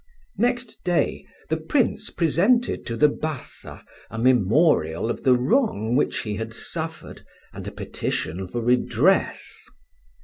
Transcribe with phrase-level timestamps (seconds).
[0.39, 6.37] Next day the Prince presented to the Bassa a memorial of the wrong which he
[6.37, 9.63] had suffered, and a petition for redress.